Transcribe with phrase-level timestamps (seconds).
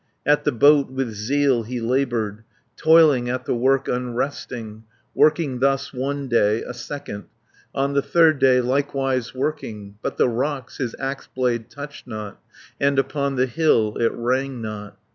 [0.25, 2.43] At the boat with zeal he laboured,
[2.75, 4.81] Toiling at the work unresting,
[5.13, 7.25] Working thus one day, a second,
[7.75, 12.41] On the third day likewise working, But the rocks his axe blade touched not,
[12.79, 14.97] And upon the hill it rang not.